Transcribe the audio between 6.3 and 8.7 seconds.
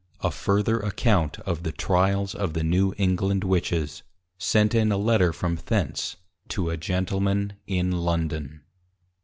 TO A GENTLEMAN IN LONDON.